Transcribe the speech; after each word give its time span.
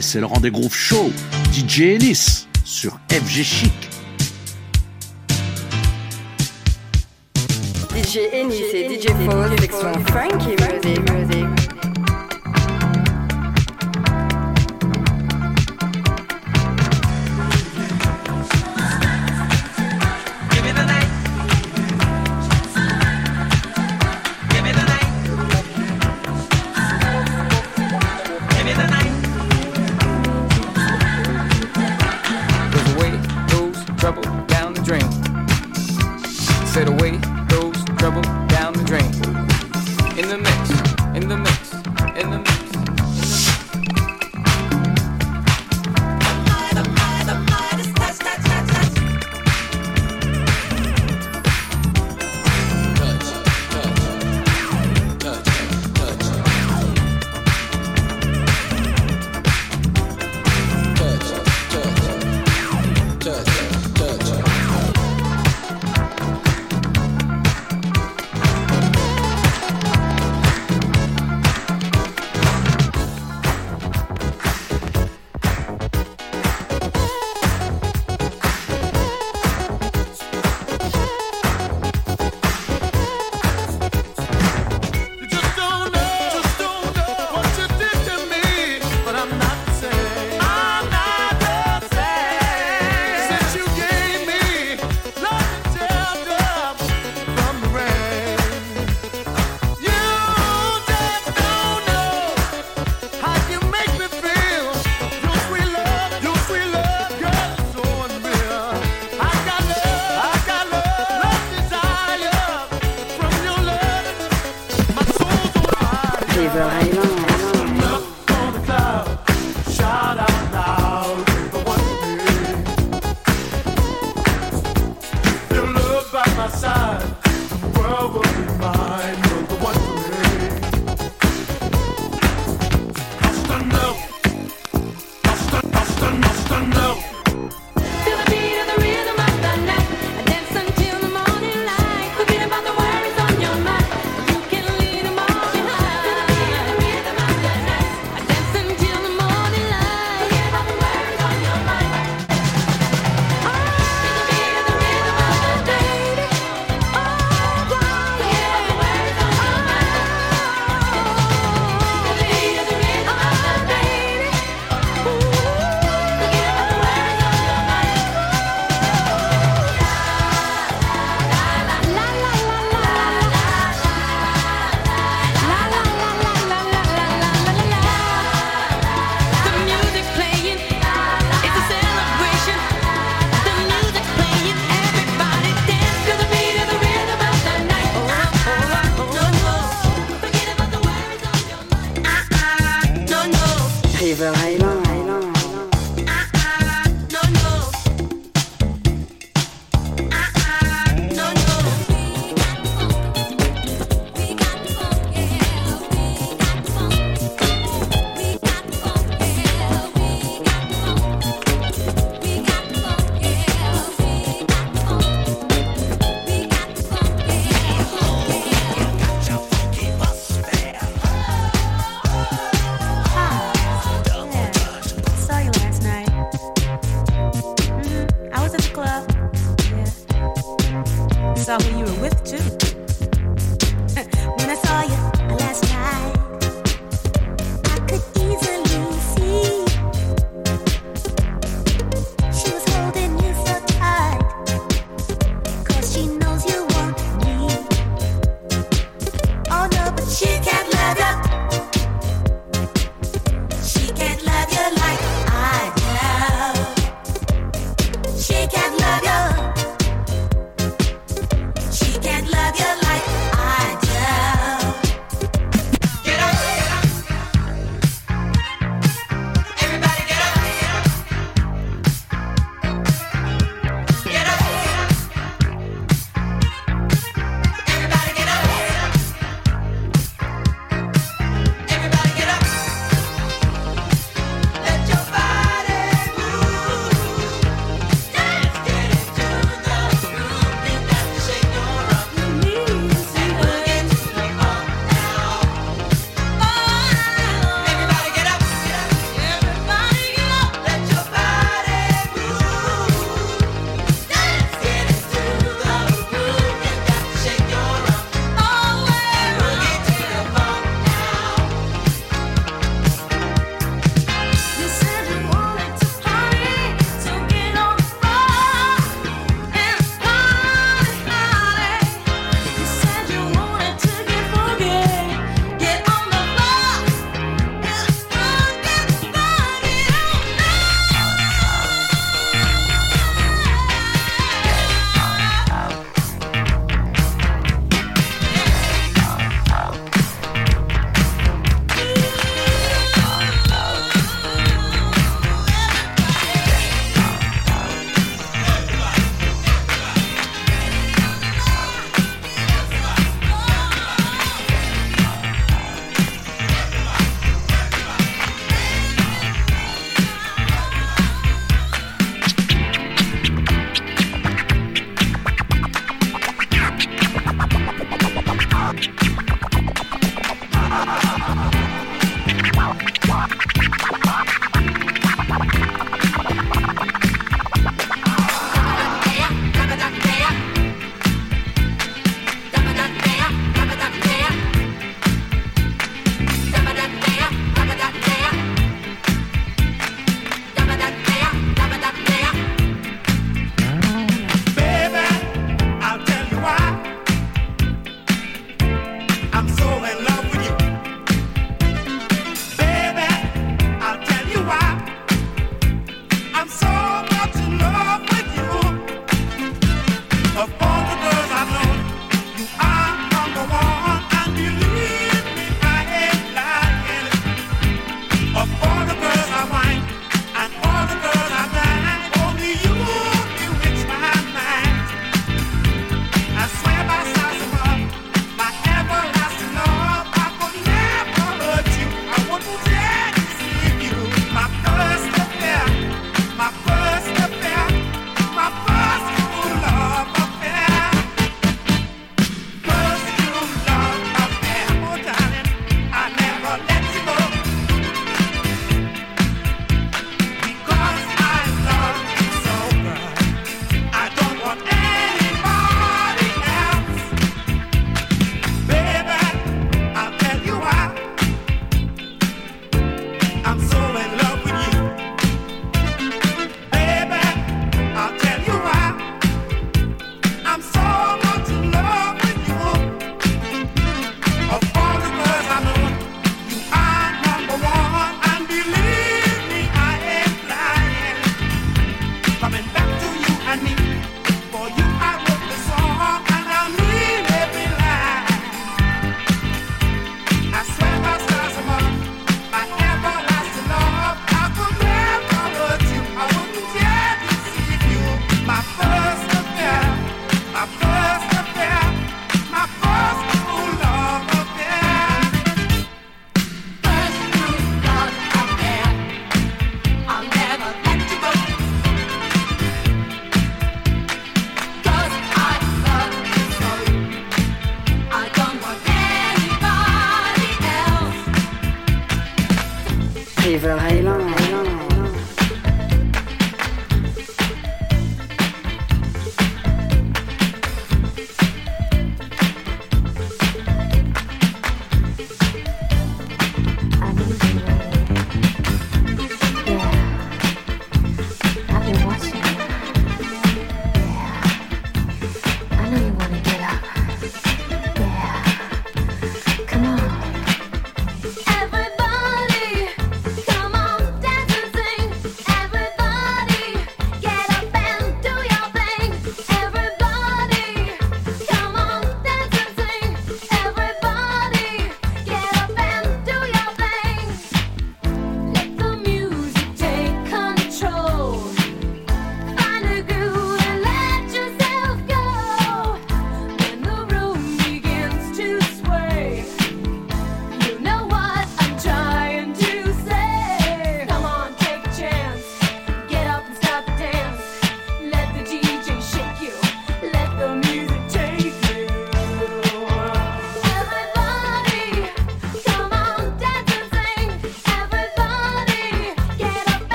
C'est 0.00 0.18
le 0.20 0.26
rendez-vous 0.26 0.68
show. 0.70 1.12
DJ 1.52 1.82
Ennis 1.82 2.48
sur 2.64 2.98
FG 3.10 3.42
Chic. 3.42 3.72
DJ 7.94 8.18
Ennis 8.32 8.74
et 8.74 9.00
DJ 9.00 9.10
avec 9.30 9.70
son 9.72 9.92
funky 10.06 10.56
music. 11.12 11.43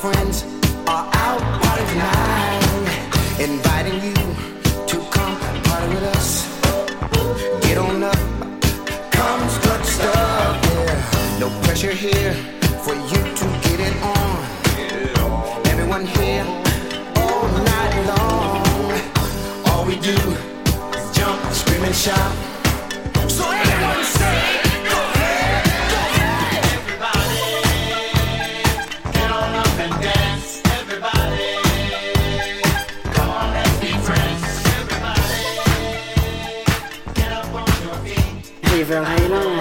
friends 0.00 0.44
are 0.86 1.10
out 1.12 1.42
partying 1.60 1.88
tonight, 1.92 3.38
inviting 3.38 4.00
you 4.00 4.14
to 4.86 4.96
come 5.10 5.38
party 5.64 5.88
with 5.88 6.04
us. 6.16 6.48
Get 7.60 7.76
on 7.76 8.02
up, 8.02 8.16
come 9.12 9.46
strut 9.50 9.84
stuff, 9.84 10.56
yeah. 10.64 11.38
No 11.38 11.50
pressure 11.64 11.92
here 11.92 12.32
for 12.82 12.94
you 12.94 13.20
to 13.40 13.46
get 13.66 13.80
it 13.88 13.96
on. 14.02 15.66
Everyone 15.66 16.06
here 16.06 16.46
all 17.16 17.48
night 17.72 17.94
long. 18.10 19.66
All 19.66 19.84
we 19.84 19.96
do 19.96 20.16
is 20.96 21.14
jump, 21.14 21.38
scream, 21.52 21.84
and 21.84 21.94
shout. 21.94 22.49
River 38.90 39.06
Island. 39.06 39.54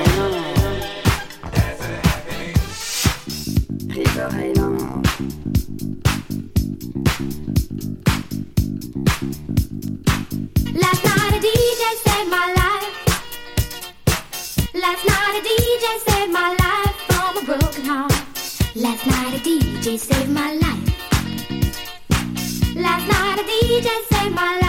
River 3.96 4.28
Island. 4.34 5.06
Last 10.74 11.02
night 11.06 11.34
a 11.36 11.40
DJ 11.46 11.84
saved 12.06 12.30
my 12.32 12.46
life. 12.58 12.96
Last 14.74 15.04
night 15.06 15.36
a 15.38 15.42
DJ 15.48 15.86
saved 16.08 16.32
my 16.34 16.50
life 16.64 16.96
from 17.08 17.38
a 17.38 17.44
broken 17.46 17.86
heart. 17.86 18.12
Last 18.76 19.06
night 19.06 19.36
a 19.36 19.40
DJ 19.48 20.00
saved 20.00 20.32
my 20.32 20.54
life. 20.56 20.90
Last 22.76 23.08
night 23.08 23.38
a 23.38 23.44
DJ 23.44 23.90
saved 24.10 24.34
my 24.34 24.58
life. 24.60 24.69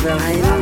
I'm 0.00 0.40
not 0.40 0.48
much. 0.50 0.57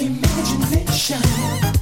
Imagination. 0.00 1.79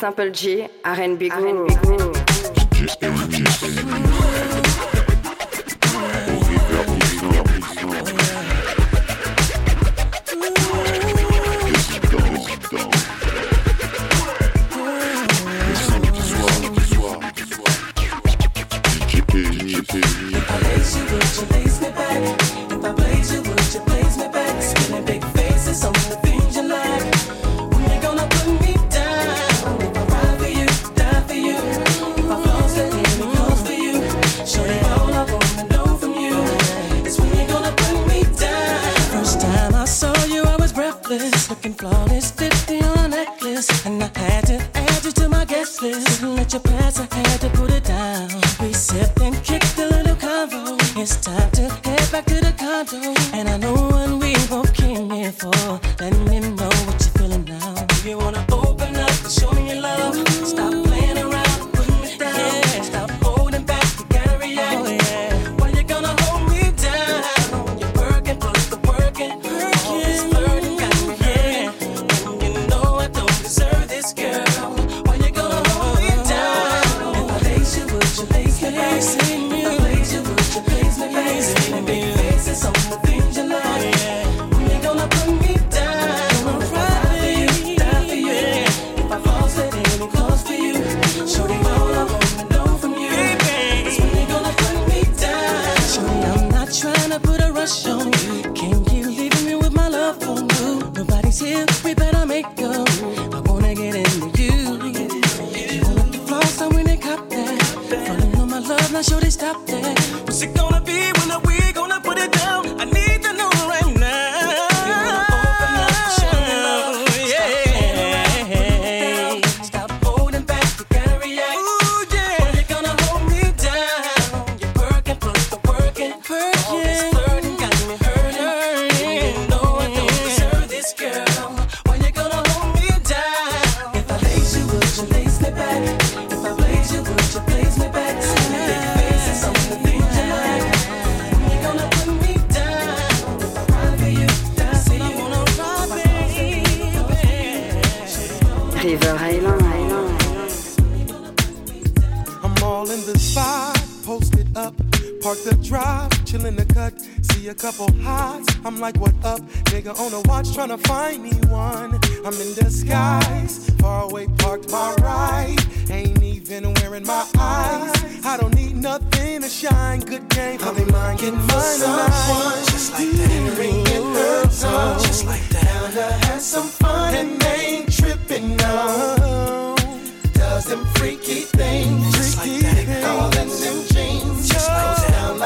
Simple 0.00 0.30
G, 0.30 0.66
RB 0.82 1.28
Group. 1.28 2.09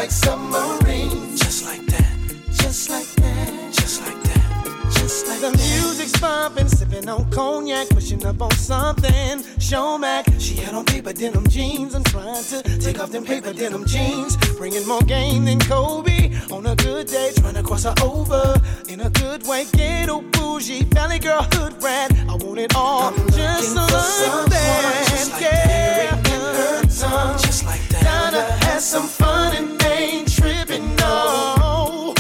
like 0.04 0.10
submarines. 0.10 1.40
Just 1.40 1.64
like 1.64 1.86
that. 1.86 2.12
Just 2.52 2.90
like 2.90 3.06
that. 3.22 3.72
Just 3.72 4.02
like 4.02 4.22
that. 4.24 4.92
Just 4.92 5.26
like 5.26 5.40
that 5.40 5.83
music's 6.04 6.20
bumping, 6.20 6.68
sipping 6.68 7.08
on 7.08 7.30
cognac, 7.30 7.88
pushing 7.88 8.24
up 8.26 8.40
on 8.42 8.50
something. 8.52 9.42
Show 9.58 9.98
Mac, 9.98 10.26
she 10.38 10.56
had 10.56 10.74
on 10.74 10.84
paper 10.84 11.12
denim 11.12 11.46
jeans. 11.48 11.94
I'm 11.94 12.04
trying 12.04 12.44
to 12.44 12.62
take 12.78 13.00
off 13.00 13.10
them 13.10 13.24
paper 13.24 13.52
denim 13.52 13.86
jeans. 13.86 14.36
Bringing 14.58 14.86
more 14.86 15.02
game 15.02 15.44
than 15.44 15.60
Kobe 15.60 16.32
on 16.50 16.66
a 16.66 16.76
good 16.76 17.06
day, 17.06 17.32
trying 17.36 17.54
to 17.54 17.62
cross 17.62 17.84
her 17.84 17.94
over 18.02 18.60
in 18.88 19.00
a 19.00 19.10
good 19.10 19.46
way. 19.46 19.64
Ghetto 19.72 20.20
bougie, 20.32 20.84
valley 20.84 21.18
girl, 21.18 21.42
hood 21.52 21.82
rat. 21.82 22.12
I 22.28 22.34
want 22.36 22.58
it 22.58 22.74
all, 22.76 23.12
just 23.30 23.74
like, 23.76 23.90
someone, 23.90 24.50
just 24.50 25.32
like 25.32 25.40
that. 25.40 26.26
her 26.26 26.82
Tongue, 26.82 27.38
just 27.38 27.64
like 27.64 27.86
that. 27.88 28.02
Trying 28.02 28.32
to 28.32 28.66
have 28.66 28.80
some 28.80 29.08
fun 29.08 29.56
and 29.56 29.82
ain't 29.84 30.30
tripping. 30.32 30.96
No, 30.96 32.14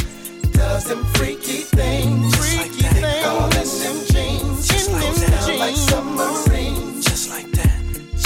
does 0.52 0.84
them 0.84 1.04
freaky 1.14 1.62
things. 1.62 2.33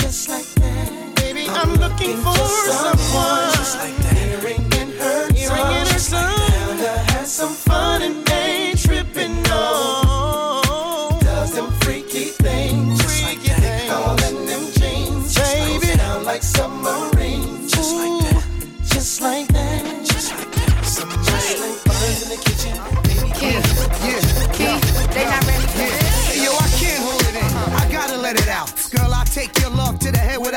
Just 0.08 0.28
like 0.28 0.44
that. 0.56 1.14
Baby, 1.16 1.46
I'm, 1.48 1.56
I'm 1.56 1.70
looking, 1.74 1.80
looking 1.80 2.16
for 2.16 2.34
someone. 2.34 2.98
someone. 2.98 3.52
Just 3.54 3.78
like 3.78 3.96
that. 3.98 4.07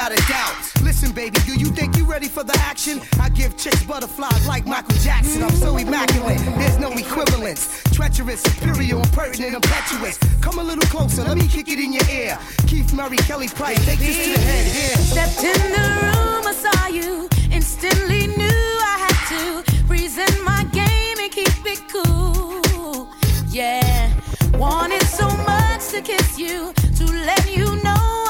without 0.02 0.18
a 0.18 0.28
doubt. 0.28 0.84
Listen, 0.84 1.12
baby, 1.12 1.38
do 1.46 1.54
you 1.54 1.68
think 1.68 1.98
you 1.98 2.06
ready 2.06 2.28
for 2.28 2.44
the 2.44 2.58
action? 2.62 3.02
I 3.20 3.30
give 3.30 3.58
chicks 3.58 3.84
butterflies 3.84 4.48
like 4.48 4.66
Michael 4.66 4.98
Jackson. 4.98 5.44
I'm 5.44 5.52
so 5.52 5.78
immaculate, 5.78 6.40
there's 6.58 6.80
no 6.80 6.92
equivalence. 6.92 7.84
Treacherous, 7.94 8.42
superior, 8.42 8.96
impertinent, 8.96 9.56
impetuous. 9.56 10.18
Come 10.42 10.60
a 10.60 10.64
little 10.64 10.86
closer, 10.90 11.24
let 11.24 11.38
me 11.38 11.48
kick 11.48 11.68
it 11.68 11.80
in 11.80 11.94
your 11.94 12.08
ear. 12.10 12.38
Keith 12.68 12.94
Murray, 12.94 13.18
Kelly 13.18 13.48
Price, 13.48 13.84
take 13.86 14.00
this 14.00 14.18
to 14.26 14.34
the 14.34 14.40
head. 14.40 14.66
Yeah. 14.66 14.96
Stepped 15.14 15.44
in 15.44 15.72
the 15.72 15.86
room, 16.02 16.48
I 16.48 16.54
saw 16.54 16.88
you. 16.88 17.30
Instantly 17.52 18.28
knew 18.28 18.70
I 18.94 18.96
had 19.06 19.18
to 19.34 19.86
present 19.88 20.44
my 20.44 20.64
game 20.72 21.18
and 21.20 21.32
keep 21.32 21.66
it 21.66 21.82
cool. 21.90 23.08
Yeah, 23.50 24.12
wanted 24.54 25.04
so 25.04 25.28
much 25.28 25.90
to 25.90 26.02
kiss 26.02 26.40
you, 26.40 26.74
to 26.96 27.06
let 27.06 27.56
you 27.56 27.76
know 27.84 28.21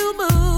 you 0.00 0.16
move. 0.16 0.49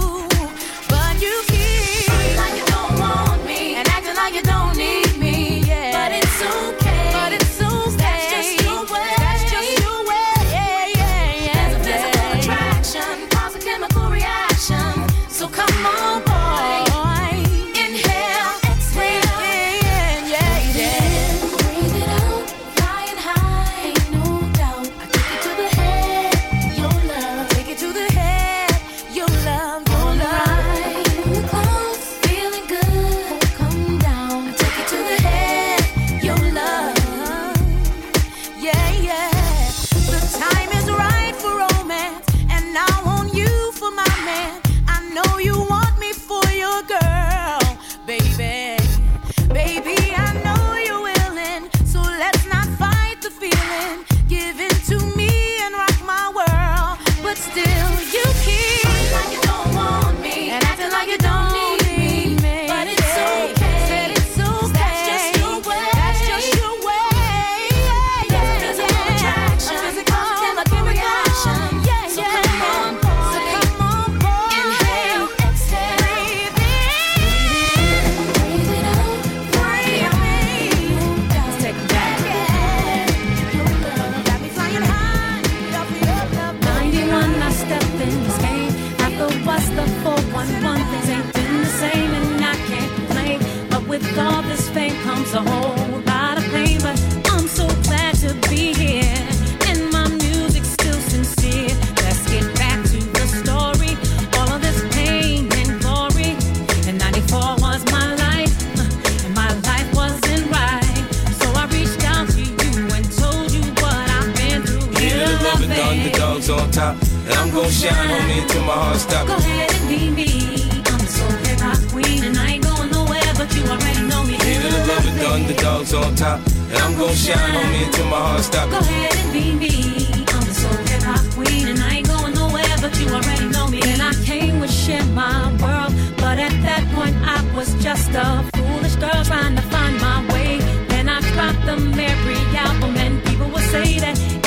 Underdogs 125.92 125.94
on 125.94 126.14
top. 126.14 126.40
And 126.70 126.78
I'm 126.78 126.96
gonna 126.96 127.14
shine 127.14 127.56
on 127.56 127.70
me 127.72 127.84
until 127.84 128.06
my 128.06 128.16
heart 128.16 128.42
stops. 128.42 128.72
Go 128.72 128.78
ahead 128.78 129.14
and 129.16 129.32
be 129.32 129.52
me. 129.52 130.24
I'm 130.28 130.44
the 130.44 130.54
soul 130.54 130.70
hip 130.88 131.02
hop 131.02 131.20
queen, 131.34 131.68
and 131.68 131.78
I 131.80 131.96
ain't 131.96 132.08
going 132.08 132.34
nowhere, 132.34 132.76
but 132.80 132.98
you 133.00 133.08
already 133.08 133.48
know 133.48 133.68
me. 133.68 133.80
And 133.84 134.02
I 134.02 134.12
came 134.24 134.60
to 134.60 134.68
share 134.68 135.04
my 135.06 135.48
world, 135.62 135.92
but 136.16 136.38
at 136.38 136.54
that 136.62 136.84
point 136.94 137.16
I 137.24 137.38
was 137.54 137.74
just 137.82 138.10
a 138.14 138.44
foolish 138.56 138.96
girl 138.96 139.24
trying 139.24 139.56
to 139.56 139.62
find 139.62 140.00
my 140.00 140.26
way. 140.32 140.58
Then 140.88 141.08
I 141.08 141.20
dropped 141.32 141.66
the 141.66 141.76
Mary 141.76 142.40
album, 142.56 142.96
and 142.96 143.22
people 143.24 143.48
will 143.48 143.66
say 143.74 143.98
that 143.98 144.41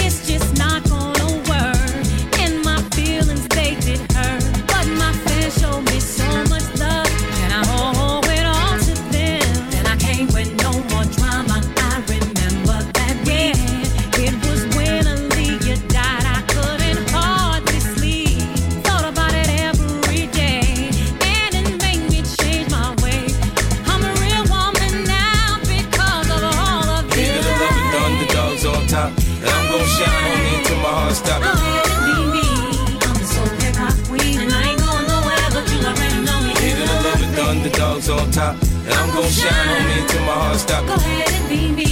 shine 39.45 39.69
on 39.69 39.81
me 39.88 39.95
until 40.01 40.23
my 40.25 40.38
heart 40.43 40.60
stops. 40.60 40.88
Go 40.89 40.95
ahead 40.95 41.31
and 41.38 41.45
be 41.49 41.62
me. 41.79 41.91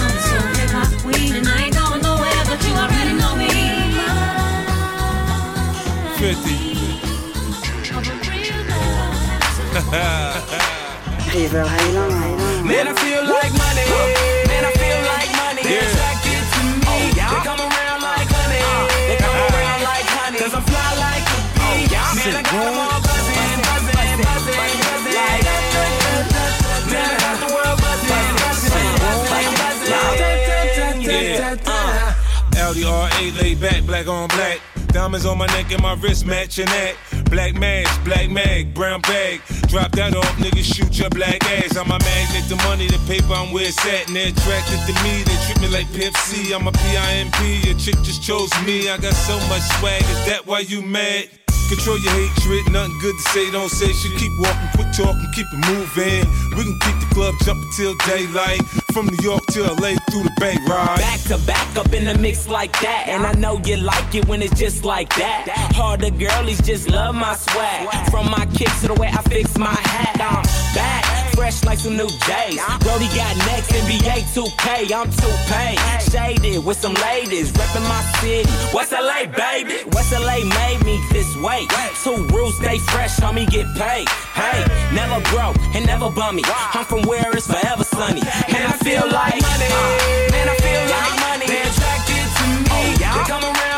I'm 0.00 0.10
the 0.16 0.22
soul 0.28 0.48
hip 0.58 0.70
hop 0.76 0.90
queen, 1.02 1.32
and 1.36 1.46
I 1.48 1.56
ain't 1.64 1.74
going 1.76 2.00
nowhere, 2.02 2.42
but 2.48 2.60
you 2.66 2.72
already 2.82 3.14
know 3.20 3.34
me. 3.36 3.52
50. 6.16 6.66
River 11.36 11.64
Island, 11.68 12.12
Island. 12.14 12.66
Man, 12.66 12.88
I 12.88 12.94
feel 12.94 13.15
LDRA 33.26 33.42
laid 33.42 33.60
back, 33.60 33.82
black 33.84 34.06
on 34.08 34.28
black. 34.28 34.60
Diamonds 34.88 35.26
on 35.26 35.38
my 35.38 35.46
neck 35.46 35.70
and 35.72 35.82
my 35.82 35.94
wrist 35.94 36.26
matching 36.26 36.66
that. 36.66 36.94
Black 37.30 37.54
mask, 37.54 38.04
black 38.04 38.30
mag, 38.30 38.72
brown 38.74 39.00
bag. 39.02 39.40
Drop 39.68 39.90
that 39.92 40.14
off, 40.14 40.36
niggas 40.36 40.74
shoot 40.74 40.98
your 40.98 41.10
black 41.10 41.44
ass. 41.44 41.76
I'm 41.76 41.90
a 41.90 41.98
magnet, 41.98 42.48
the 42.48 42.56
money, 42.68 42.86
the 42.86 42.98
paper, 43.06 43.34
I'm 43.34 43.52
where 43.52 43.66
it's 43.66 43.78
at. 43.86 44.06
And 44.08 44.16
they're 44.16 44.28
attracted 44.28 44.80
to 44.86 44.94
me, 45.02 45.22
they 45.22 45.36
treat 45.46 45.60
me 45.60 45.68
like 45.68 45.86
C. 46.16 46.52
I'm 46.52 46.66
a 46.66 46.72
PIMP, 46.72 47.66
your 47.66 47.78
chick 47.78 47.96
just 48.02 48.22
chose 48.22 48.50
me. 48.64 48.88
I 48.88 48.96
got 48.98 49.14
so 49.14 49.36
much 49.48 49.62
swag, 49.78 50.02
is 50.02 50.26
that 50.26 50.46
why 50.46 50.60
you 50.60 50.82
mad? 50.82 51.28
Control 51.68 51.98
your 51.98 52.12
hatred, 52.12 52.72
nothing 52.72 52.96
good 53.00 53.16
to 53.16 53.22
say, 53.30 53.50
don't 53.50 53.68
say 53.68 53.92
shit. 53.92 54.16
Keep 54.18 54.38
walking, 54.38 54.68
quit 54.74 54.94
talking, 54.94 55.26
keep 55.34 55.46
it 55.52 55.62
moving. 55.66 56.22
We 56.56 56.62
can 56.62 56.78
keep 56.78 57.00
the 57.00 57.08
club 57.12 57.34
jumping 57.44 57.68
till 57.76 57.94
daylight. 58.06 58.62
From 58.94 59.06
New 59.06 59.18
York 59.22 59.44
to 59.46 59.62
LA 59.62 59.98
through 60.08 60.22
the 60.22 60.32
Bay 60.38 60.56
Ride. 60.68 60.98
Back 60.98 61.20
to 61.22 61.38
back 61.44 61.76
up 61.76 61.92
in 61.92 62.04
the 62.04 62.16
mix 62.18 62.48
like 62.48 62.72
that. 62.80 63.06
And 63.08 63.26
I 63.26 63.32
know 63.32 63.60
you 63.64 63.76
like 63.78 64.14
it 64.14 64.26
when 64.26 64.42
it's 64.42 64.58
just 64.58 64.84
like 64.84 65.08
that. 65.16 65.48
Harder 65.74 66.10
girlies 66.10 66.60
just 66.62 66.88
love 66.88 67.14
my 67.14 67.34
swag. 67.34 68.10
From 68.10 68.30
my 68.30 68.46
kicks 68.54 68.80
to 68.82 68.88
the 68.88 68.94
way 68.94 69.08
I 69.08 69.20
fix 69.22 69.58
my 69.58 69.66
hat. 69.66 70.16
I'm 70.20 70.44
back, 70.74 71.04
fresh 71.36 71.62
like 71.64 71.78
some 71.78 71.96
new 71.96 72.08
J's. 72.08 72.58
Brody 72.80 73.08
got 73.12 73.36
next, 73.46 73.70
NBA 73.70 74.24
2K. 74.34 74.90
I'm 74.90 75.10
too 75.12 75.36
paid. 75.52 75.78
Shaded 76.10 76.64
with 76.64 76.78
some 76.80 76.94
ladies, 76.94 77.52
reppin' 77.52 77.86
my 77.86 78.02
city. 78.18 78.48
West 78.74 78.92
LA, 78.92 79.26
baby. 79.28 79.84
West 79.92 80.12
LA 80.12 80.38
made 80.42 80.80
me 80.84 80.96
this 81.12 81.36
way. 81.36 81.68
Two 82.02 82.26
rules, 82.32 82.56
stay 82.56 82.78
fresh, 82.78 83.14
homie, 83.20 83.48
get 83.48 83.66
paid. 83.76 84.08
Hey, 84.32 84.64
never 84.94 85.20
broke 85.30 85.58
and 85.76 85.84
never 85.86 86.10
bummy. 86.10 86.42
I'm 86.46 86.84
from 86.86 87.02
where 87.02 87.30
it's 87.36 87.46
forever 87.46 87.84
sunny. 87.84 88.22
And 88.48 88.62
I 88.64 88.74
feel 88.86 89.04
like 89.20 89.36
money. 89.44 89.70
Man, 90.32 90.48
I 90.48 90.56
feel 90.64 90.84
like 90.96 91.14
money. 91.28 91.46
They 91.52 91.60
attracted 91.68 92.26
to 92.38 92.46
me. 92.64 92.82
Oh, 93.04 93.18
they 93.18 93.24
come 93.30 93.44
around 93.44 93.75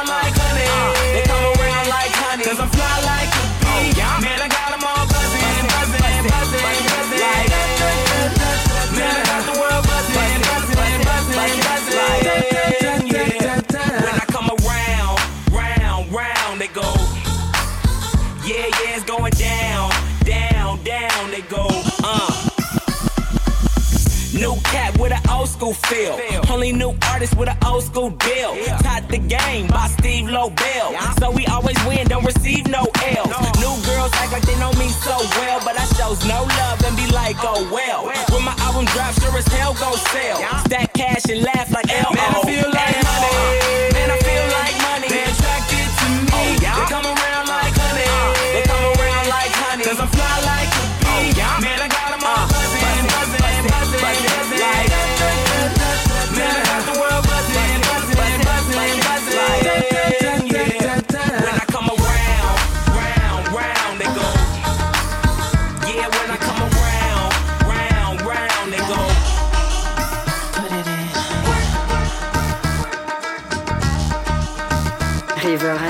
cat 24.69 24.99
with 24.99 25.13
an 25.13 25.23
old 25.31 25.49
school 25.49 25.75
feel. 25.75 26.19
Only 26.51 26.73
new 26.73 26.95
artist 27.11 27.37
with 27.37 27.49
an 27.49 27.59
old 27.65 27.85
school 27.85 28.11
deal. 28.11 28.57
Taught 28.85 29.09
the 29.09 29.19
game 29.19 29.67
by 29.69 29.89
Steve 29.89 30.27
Lobel. 30.29 30.95
So 31.19 31.31
we 31.31 31.47
always 31.47 31.79
win, 31.87 32.07
don't 32.09 32.25
receive 32.25 32.67
no 32.67 32.83
L's. 32.85 33.35
New 33.59 33.75
girls 33.89 34.13
act 34.15 34.33
like 34.33 34.43
they 34.43 34.59
know 34.59 34.73
me 34.73 34.89
so 34.89 35.17
well, 35.41 35.61
but 35.65 35.79
I 35.79 35.85
shows 35.97 36.25
no 36.27 36.45
love 36.45 36.85
and 36.85 36.97
be 36.97 37.07
like, 37.13 37.37
oh 37.41 37.69
well. 37.73 38.07
When 38.33 38.45
my 38.45 38.55
album 38.61 38.85
drops, 38.87 39.21
sure 39.23 39.37
as 39.37 39.47
hell 39.49 39.75
gon' 39.75 39.99
sell. 40.13 40.39
Stack 40.67 40.93
cash 40.95 41.25
and 41.29 41.43
laugh 41.43 41.71
like 41.73 41.91
L. 41.91 42.13
Man, 42.15 42.35
I 42.35 42.43
feel 42.45 42.71
like 42.71 43.08
River 75.49 75.88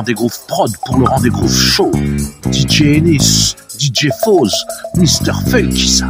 le 0.00 0.02
rendez-vous 0.02 0.30
prod 0.48 0.72
pour 0.86 0.98
le 0.98 1.04
rendez-vous 1.04 1.46
show. 1.46 1.90
DJ 2.50 2.96
Ennis, 2.96 3.54
DJ 3.78 4.08
Foz, 4.24 4.54
Mr. 4.96 5.34
Funky 5.50 6.00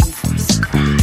It's 0.00 0.56
so. 0.56 0.97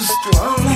strong. 0.00 0.73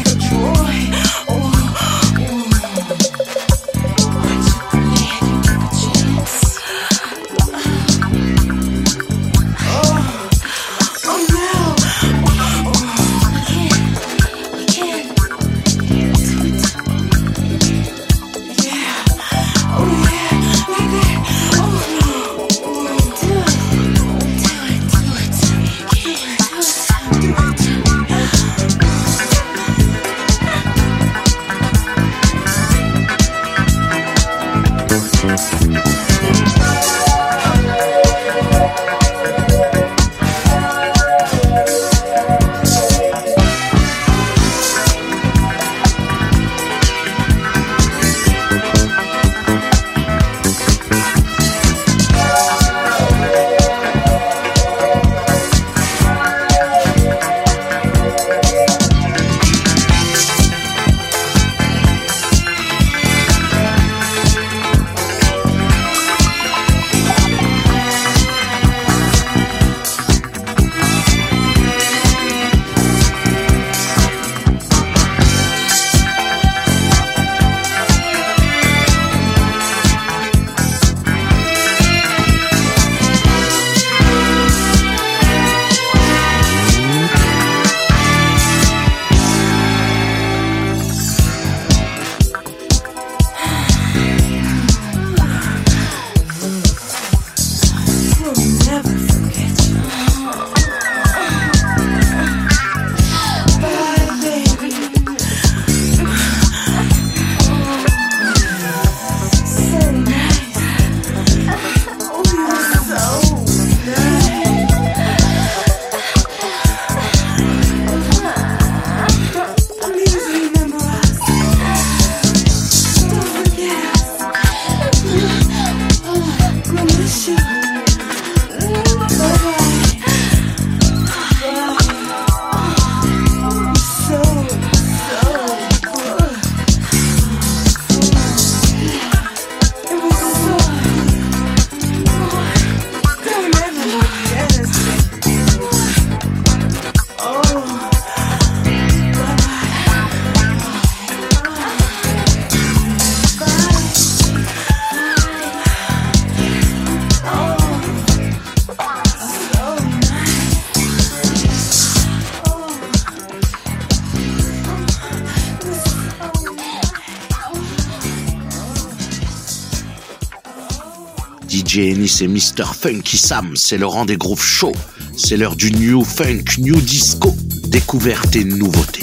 Et 172.09 172.27
Mr. 172.27 172.65
Funky 172.75 173.19
Sam, 173.19 173.55
c'est 173.55 173.77
le 173.77 173.87
rendez 173.87 174.17
groove 174.17 174.43
show. 174.43 174.73
C'est 175.15 175.37
l'heure 175.37 175.55
du 175.55 175.71
new 175.71 176.03
funk, 176.03 176.59
new 176.59 176.81
disco, 176.81 177.37
découverte 177.69 178.35
et 178.35 178.45
nouveauté. 178.45 179.03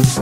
Make 0.00 0.16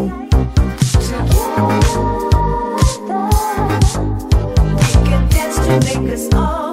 us 6.13 6.35
all 6.35 6.68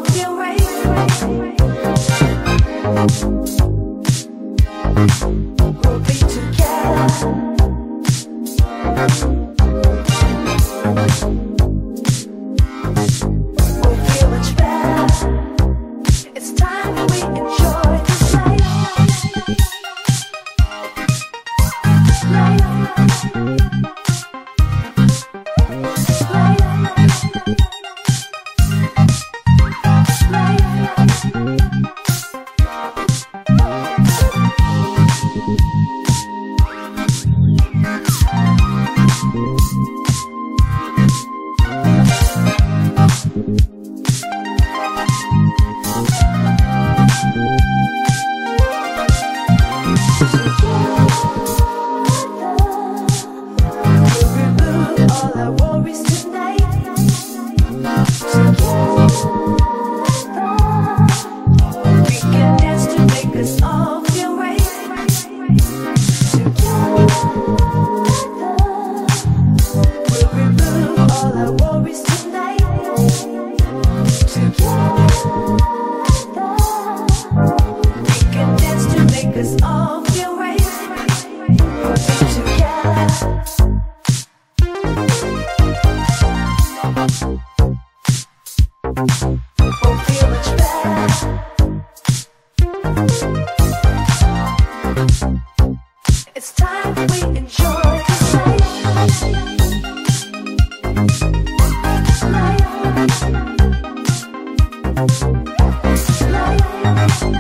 Thank 106.86 107.35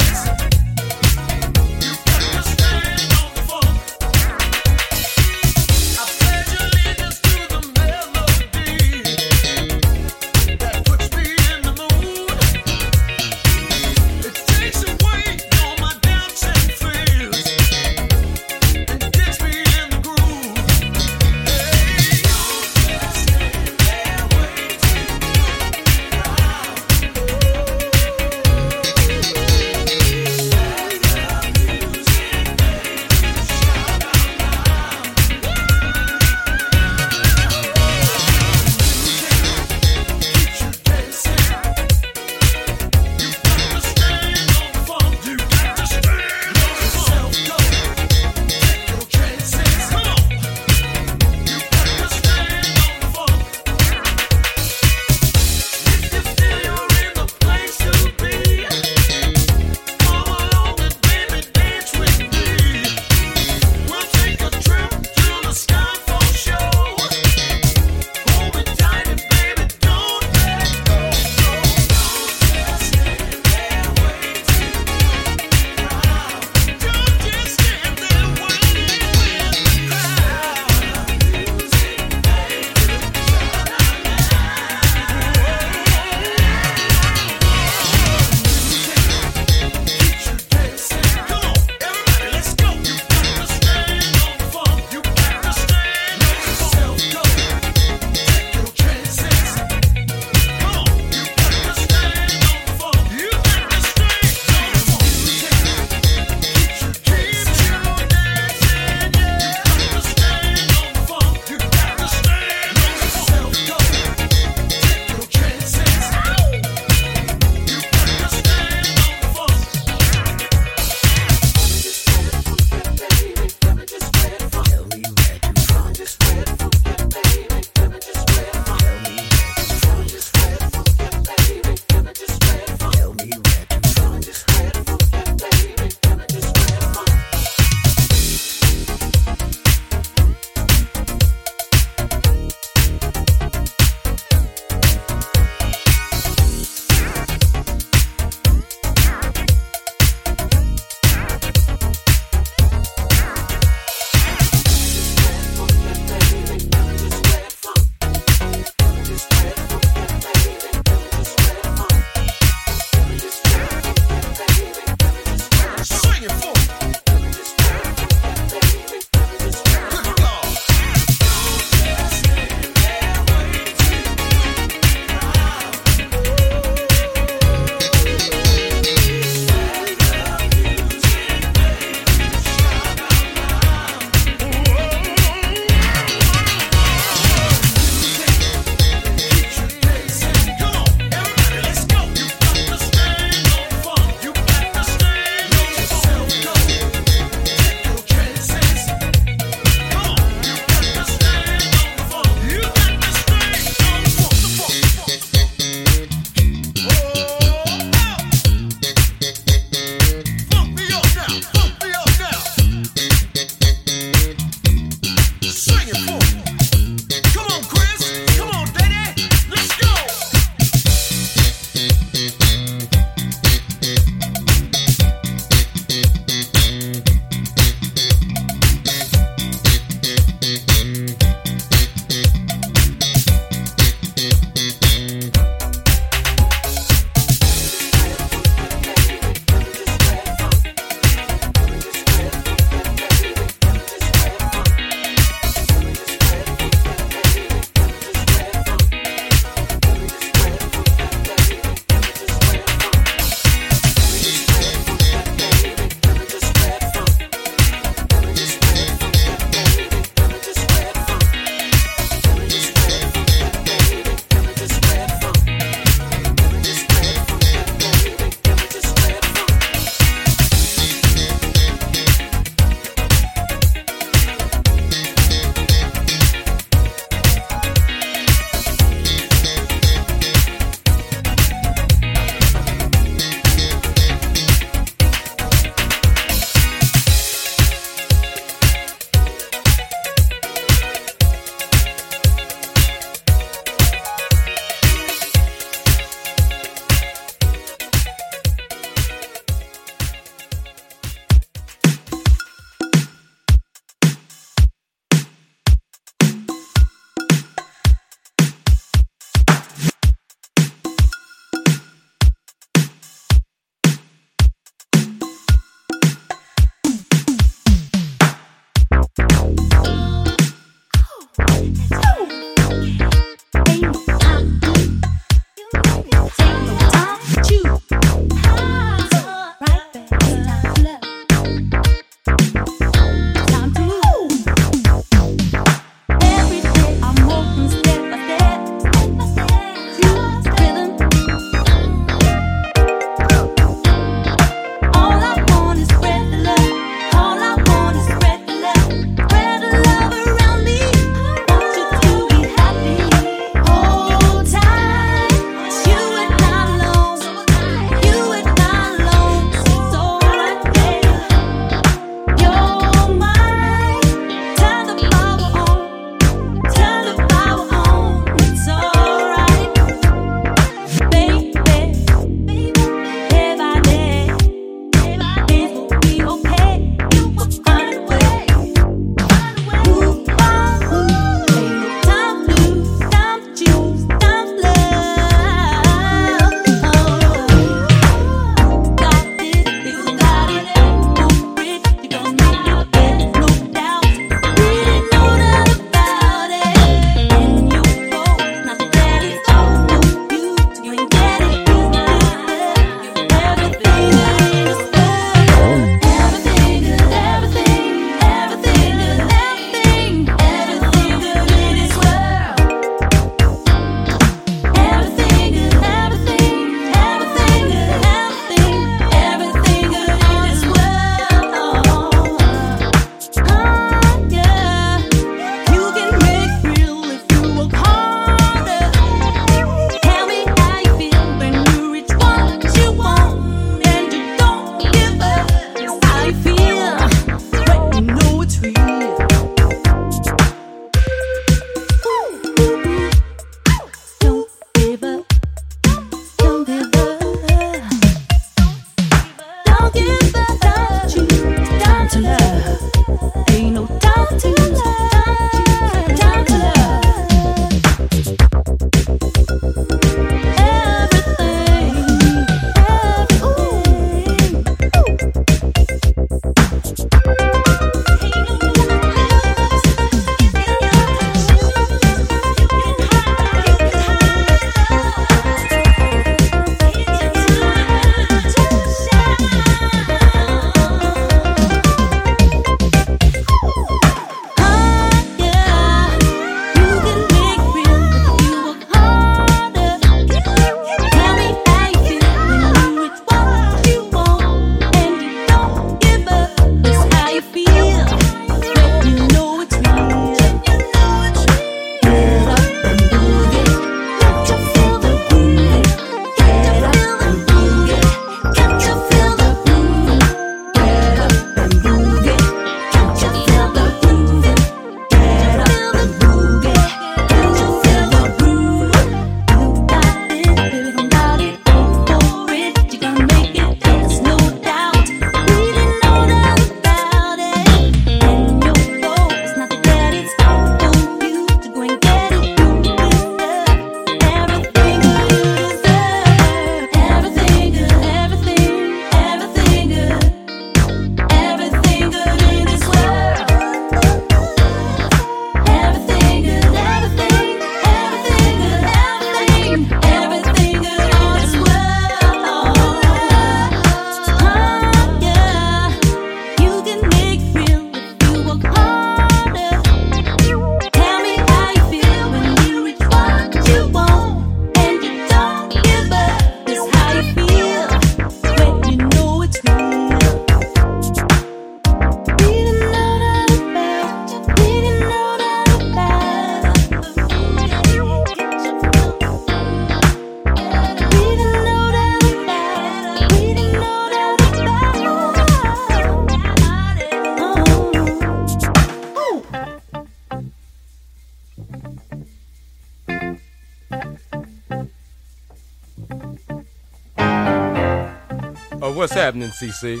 happening, 599.40 599.50
CC? 599.50 600.00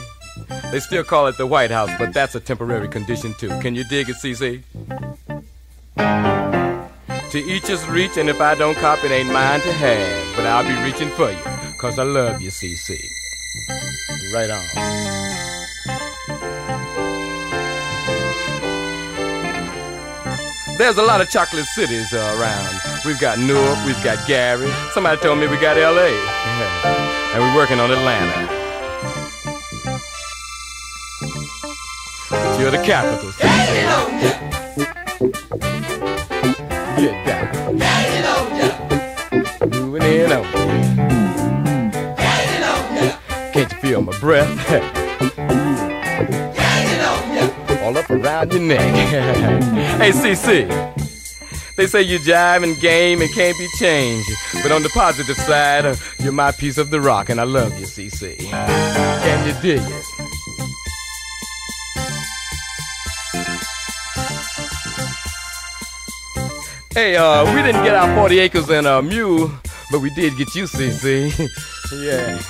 They 0.70 0.80
still 0.80 1.04
call 1.04 1.26
it 1.26 1.36
the 1.36 1.46
White 1.46 1.70
House, 1.70 1.90
but 1.98 2.12
that's 2.12 2.34
a 2.34 2.40
temporary 2.40 2.88
condition 2.88 3.34
too. 3.34 3.48
Can 3.60 3.74
you 3.74 3.84
dig 3.84 4.08
it, 4.08 4.16
CC? 4.16 4.62
To 7.30 7.38
each 7.38 7.66
his 7.66 7.86
reach, 7.88 8.16
and 8.16 8.28
if 8.28 8.40
I 8.40 8.54
don't 8.54 8.76
cop, 8.76 9.04
it 9.04 9.10
ain't 9.10 9.32
mine 9.32 9.60
to 9.60 9.72
have. 9.72 10.36
But 10.36 10.46
I'll 10.46 10.64
be 10.64 10.82
reaching 10.82 11.10
for 11.10 11.30
you, 11.30 11.78
cause 11.80 11.98
I 11.98 12.02
love 12.04 12.40
you, 12.40 12.50
CC. 12.50 12.98
Right 14.34 14.50
on. 14.50 14.64
There's 20.78 20.96
a 20.96 21.02
lot 21.02 21.20
of 21.20 21.28
chocolate 21.28 21.66
cities 21.66 22.12
uh, 22.14 22.36
around. 22.38 22.80
We've 23.04 23.20
got 23.20 23.38
Newark, 23.38 23.84
we've 23.84 24.02
got 24.02 24.26
Gary. 24.26 24.70
Somebody 24.92 25.20
told 25.20 25.38
me 25.38 25.46
we 25.46 25.56
got 25.58 25.76
LA. 25.76 26.08
and 27.34 27.42
we're 27.42 27.54
working 27.54 27.78
on 27.78 27.90
Atlanta. 27.90 28.49
You're 32.60 32.70
the 32.70 32.82
capital. 32.84 33.32
Get 36.96 37.26
down. 37.26 37.78
Moving 39.70 40.02
in 40.02 40.32
on 40.32 40.44
you. 40.44 40.60
Can't 43.52 43.72
you 43.72 43.78
feel 43.78 44.02
my 44.02 44.18
breath? 44.18 44.50
All 47.82 47.96
up 47.96 48.10
around 48.10 48.52
your 48.52 48.60
neck. 48.60 48.94
hey, 49.98 50.10
CC. 50.10 50.68
They 51.76 51.86
say 51.86 52.02
you 52.02 52.18
jive 52.18 52.62
and 52.62 52.78
game 52.78 53.22
and 53.22 53.32
can't 53.32 53.56
be 53.56 53.66
changed. 53.78 54.30
But 54.62 54.70
on 54.70 54.82
the 54.82 54.90
positive 54.90 55.36
side, 55.36 55.98
you're 56.18 56.30
my 56.30 56.52
piece 56.52 56.76
of 56.76 56.90
the 56.90 57.00
rock, 57.00 57.30
and 57.30 57.40
I 57.40 57.44
love 57.44 57.78
you, 57.80 57.86
CC. 57.86 58.36
Can 58.50 59.46
you 59.46 59.54
dig 59.62 59.80
it? 59.80 60.09
Hey, 66.92 67.14
uh, 67.16 67.44
we 67.54 67.62
didn't 67.62 67.84
get 67.84 67.94
our 67.94 68.12
40 68.16 68.40
acres 68.40 68.68
and 68.68 68.84
a 68.84 69.00
mule, 69.00 69.48
but 69.92 70.00
we 70.00 70.10
did 70.10 70.36
get 70.36 70.52
you, 70.56 70.64
CC. 70.64 71.30
yeah. 71.92 72.42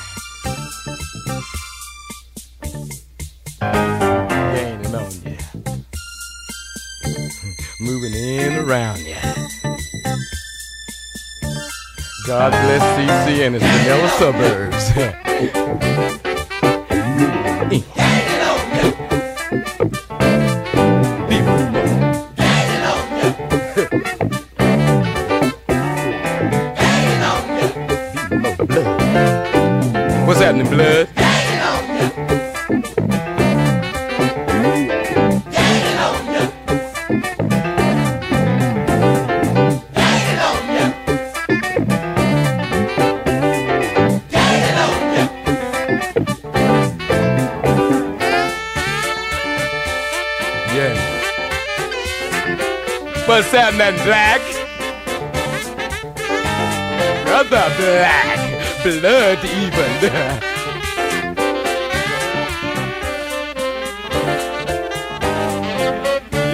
Gaining 4.54 4.94
on 4.94 5.10
you. 5.12 5.36
Moving 7.84 8.14
in 8.14 8.56
around 8.56 9.00
you. 9.00 9.16
God 12.26 12.52
bless 12.52 12.82
CC 12.96 13.46
and 13.46 13.56
its 13.56 13.64
vanilla 13.66 14.08
suburbs. 17.68 17.96
What's 30.40 30.52
happening, 30.52 30.70
blood? 30.70 31.08
What's 53.28 53.52
happening, 53.52 54.02
black? 54.04 54.40
Brother 57.26 57.74
black, 57.76 58.59
blood 58.82 59.44
even. 59.44 59.92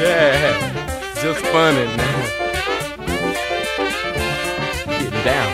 yeah, 0.02 1.14
just 1.22 1.40
funny. 1.46 1.86
Getting 4.86 5.24
down. 5.24 5.52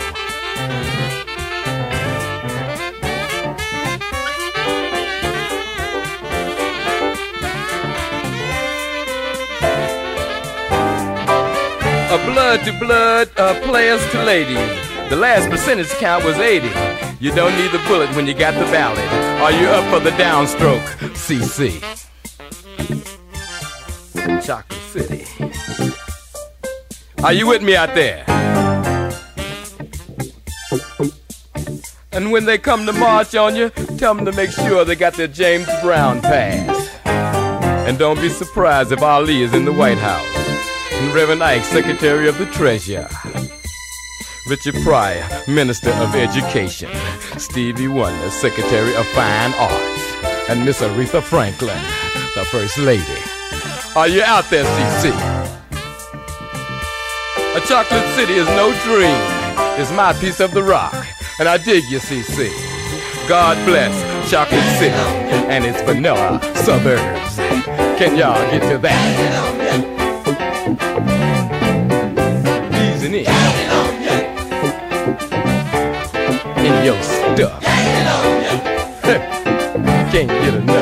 A 12.08 12.18
blood 12.24 12.64
to 12.64 12.72
blood, 12.78 13.28
uh, 13.36 13.60
players 13.60 14.00
to 14.12 14.22
ladies. 14.24 14.91
The 15.12 15.18
last 15.18 15.50
percentage 15.50 15.90
count 15.90 16.24
was 16.24 16.38
80. 16.38 16.68
You 17.20 17.34
don't 17.34 17.54
need 17.58 17.70
the 17.70 17.84
bullet 17.86 18.08
when 18.16 18.26
you 18.26 18.32
got 18.32 18.54
the 18.54 18.64
ballot. 18.72 18.98
Are 19.42 19.52
you 19.52 19.66
up 19.66 19.84
for 19.92 20.00
the 20.00 20.08
downstroke? 20.12 20.82
CC. 21.12 21.82
Chocolate 24.42 24.80
City. 24.80 25.26
Are 27.22 27.34
you 27.34 27.46
with 27.46 27.62
me 27.62 27.76
out 27.76 27.94
there? 27.94 28.24
And 32.12 32.32
when 32.32 32.46
they 32.46 32.56
come 32.56 32.86
to 32.86 32.94
march 32.94 33.34
on 33.34 33.54
you, 33.54 33.68
tell 33.98 34.14
them 34.14 34.24
to 34.24 34.32
make 34.32 34.50
sure 34.50 34.86
they 34.86 34.96
got 34.96 35.12
their 35.12 35.28
James 35.28 35.68
Brown 35.82 36.22
pass. 36.22 36.88
And 37.86 37.98
don't 37.98 38.18
be 38.18 38.30
surprised 38.30 38.92
if 38.92 39.02
Ali 39.02 39.42
is 39.42 39.52
in 39.52 39.66
the 39.66 39.74
White 39.74 39.98
House. 39.98 40.26
And 40.94 41.14
Reverend 41.14 41.42
Ike, 41.42 41.64
Secretary 41.64 42.30
of 42.30 42.38
the 42.38 42.46
Treasury. 42.46 43.04
Richard 44.48 44.74
Pryor, 44.82 45.24
Minister 45.46 45.90
of 45.90 46.16
Education. 46.16 46.90
Stevie 47.38 47.86
Wonder, 47.86 48.28
Secretary 48.30 48.94
of 48.96 49.06
Fine 49.08 49.52
Arts. 49.54 50.48
And 50.48 50.64
Miss 50.64 50.80
Aretha 50.80 51.22
Franklin, 51.22 51.80
the 52.34 52.44
First 52.46 52.76
Lady. 52.78 53.04
Are 53.94 54.08
you 54.08 54.22
out 54.22 54.50
there, 54.50 54.64
CC? 54.64 55.10
A 57.54 57.60
chocolate 57.68 58.04
city 58.16 58.34
is 58.34 58.48
no 58.48 58.72
dream. 58.82 59.14
It's 59.80 59.92
my 59.92 60.12
piece 60.14 60.40
of 60.40 60.52
the 60.52 60.62
rock. 60.62 60.94
And 61.38 61.48
I 61.48 61.56
dig 61.58 61.84
you, 61.84 61.98
CC. 61.98 62.50
God 63.28 63.64
bless 63.64 63.94
Chocolate 64.28 64.60
City 64.78 64.92
and 65.52 65.64
its 65.64 65.80
vanilla 65.82 66.40
suburbs. 66.56 67.36
Can 67.96 68.16
y'all 68.16 68.50
get 68.50 68.68
to 68.72 68.78
that? 68.78 69.61
Your 76.84 77.00
stuff. 77.00 77.62
Can't 80.10 80.28
get 80.28 80.54
enough. 80.54 80.81